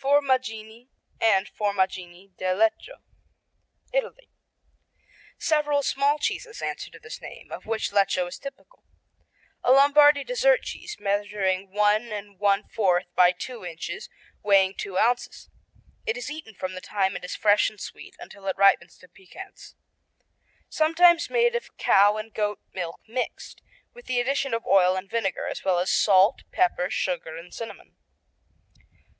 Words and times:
Formaggini, 0.00 0.88
and 1.20 1.46
Formaggini 1.46 2.34
di 2.38 2.46
Lecco 2.54 3.02
Italy 3.92 4.30
Several 5.36 5.82
small 5.82 6.18
cheeses 6.18 6.62
answer 6.62 6.90
to 6.90 6.98
this 6.98 7.20
name, 7.20 7.52
of 7.52 7.66
which 7.66 7.92
Lecco 7.92 8.26
is 8.26 8.38
typical. 8.38 8.82
A 9.62 9.72
Lombardy 9.72 10.24
dessert 10.24 10.62
cheese 10.62 10.96
measuring 10.98 11.70
1 11.70 12.02
1/4 12.38 13.02
by 13.14 13.30
two 13.30 13.62
inches, 13.62 14.08
weighing 14.42 14.72
two 14.74 14.96
ounces. 14.96 15.50
It 16.06 16.16
is 16.16 16.30
eaten 16.30 16.54
from 16.54 16.72
the 16.74 16.80
time 16.80 17.14
it 17.14 17.22
is 17.22 17.36
fresh 17.36 17.68
and 17.68 17.78
sweet 17.78 18.16
until 18.18 18.46
it 18.46 18.56
ripens 18.56 18.96
to 18.96 19.08
piquance. 19.08 19.74
Sometimes 20.70 21.28
made 21.28 21.54
of 21.54 21.76
cow 21.76 22.16
and 22.16 22.32
goat 22.32 22.62
milk 22.72 23.02
mixed, 23.06 23.60
with 23.92 24.06
the 24.06 24.18
addition 24.18 24.54
of 24.54 24.64
oil 24.64 24.96
and 24.96 25.10
vinegar, 25.10 25.46
as 25.46 25.62
well 25.62 25.78
as 25.78 25.90
salt, 25.90 26.42
pepper, 26.52 26.88
sugar 26.88 27.36
and 27.36 27.52
cinnamon. 27.52 27.94